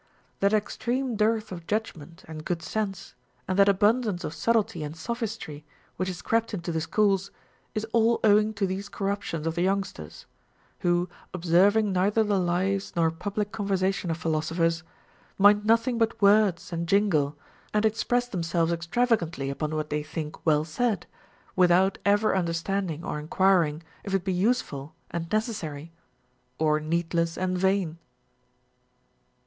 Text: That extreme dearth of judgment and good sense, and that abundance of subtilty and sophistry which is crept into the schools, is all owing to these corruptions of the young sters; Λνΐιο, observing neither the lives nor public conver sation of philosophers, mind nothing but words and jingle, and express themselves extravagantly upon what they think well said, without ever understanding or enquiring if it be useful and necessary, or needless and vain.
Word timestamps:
That 0.39 0.51
extreme 0.51 1.15
dearth 1.15 1.51
of 1.51 1.67
judgment 1.67 2.23
and 2.27 2.43
good 2.43 2.63
sense, 2.63 3.13
and 3.47 3.59
that 3.59 3.69
abundance 3.69 4.23
of 4.23 4.33
subtilty 4.33 4.81
and 4.83 4.97
sophistry 4.97 5.63
which 5.97 6.09
is 6.09 6.23
crept 6.23 6.55
into 6.55 6.71
the 6.71 6.81
schools, 6.81 7.29
is 7.75 7.85
all 7.93 8.19
owing 8.23 8.55
to 8.55 8.65
these 8.65 8.89
corruptions 8.89 9.45
of 9.45 9.53
the 9.53 9.61
young 9.61 9.83
sters; 9.83 10.25
Λνΐιο, 10.83 11.07
observing 11.35 11.93
neither 11.93 12.23
the 12.23 12.39
lives 12.39 12.93
nor 12.95 13.11
public 13.11 13.51
conver 13.51 13.77
sation 13.77 14.09
of 14.09 14.17
philosophers, 14.17 14.81
mind 15.37 15.65
nothing 15.65 15.99
but 15.99 16.19
words 16.19 16.73
and 16.73 16.87
jingle, 16.87 17.37
and 17.71 17.85
express 17.85 18.27
themselves 18.27 18.71
extravagantly 18.73 19.51
upon 19.51 19.75
what 19.75 19.91
they 19.91 20.01
think 20.01 20.43
well 20.47 20.65
said, 20.65 21.05
without 21.55 21.99
ever 22.03 22.35
understanding 22.35 23.05
or 23.05 23.19
enquiring 23.19 23.83
if 24.03 24.15
it 24.15 24.23
be 24.23 24.33
useful 24.33 24.95
and 25.11 25.31
necessary, 25.31 25.91
or 26.57 26.79
needless 26.79 27.37
and 27.37 27.55
vain. 27.59 27.99